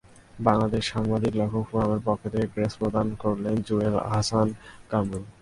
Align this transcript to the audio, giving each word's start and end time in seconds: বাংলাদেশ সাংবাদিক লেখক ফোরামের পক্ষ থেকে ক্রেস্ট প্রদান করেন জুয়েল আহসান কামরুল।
বাংলাদেশ 0.39 0.83
সাংবাদিক 0.93 1.33
লেখক 1.35 1.63
ফোরামের 1.69 2.01
পক্ষ 2.07 2.21
থেকে 2.33 2.47
ক্রেস্ট 2.53 2.77
প্রদান 2.81 3.07
করেন 3.21 3.55
জুয়েল 3.67 3.95
আহসান 4.07 4.47
কামরুল। 4.91 5.23